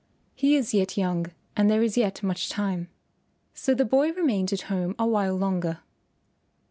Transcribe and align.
He 0.33 0.55
is 0.55 0.73
yet 0.73 0.97
young 0.97 1.27
and 1.55 1.69
there 1.69 1.83
is 1.83 1.95
yet 1.95 2.23
much 2.23 2.49
time." 2.49 2.89
So 3.53 3.75
the 3.75 3.85
boy 3.85 4.09
remained 4.13 4.51
at 4.51 4.61
home 4.61 4.95
a 4.97 5.05
while 5.05 5.35
longer. 5.35 5.81